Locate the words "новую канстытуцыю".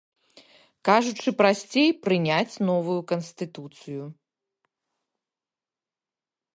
2.71-4.11